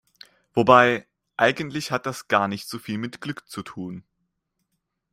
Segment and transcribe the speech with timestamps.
[0.55, 1.05] Wobei,
[1.37, 4.03] eigentlich hat das gar nicht so viel mit Glück zu tun.